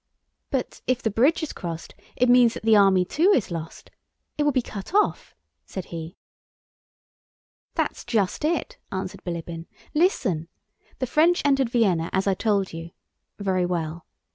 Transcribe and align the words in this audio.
"But 0.49 0.81
if 0.87 1.03
the 1.03 1.11
bridge 1.11 1.43
is 1.43 1.53
crossed 1.53 1.93
it 2.15 2.27
means 2.27 2.55
that 2.55 2.63
the 2.63 2.75
army 2.75 3.05
too 3.05 3.29
is 3.35 3.51
lost? 3.51 3.91
It 4.35 4.41
will 4.41 4.51
be 4.51 4.63
cut 4.63 4.95
off," 4.95 5.35
said 5.67 5.85
he. 5.93 6.17
"That's 7.75 8.03
just 8.03 8.43
it," 8.43 8.79
answered 8.91 9.23
Bilíbin. 9.23 9.67
"Listen! 9.93 10.47
The 10.97 11.05
French 11.05 11.43
entered 11.45 11.69
Vienna 11.69 12.09
as 12.13 12.25
I 12.25 12.33
told 12.33 12.73
you. 12.73 12.89
Very 13.37 13.67
well. 13.67 14.07